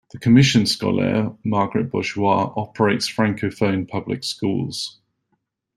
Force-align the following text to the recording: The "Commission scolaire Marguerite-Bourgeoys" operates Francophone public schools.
The 0.11 0.17
"Commission 0.17 0.63
scolaire 0.63 1.37
Marguerite-Bourgeoys" 1.45 2.53
operates 2.57 3.07
Francophone 3.07 3.87
public 3.87 4.23
schools. 4.23 4.99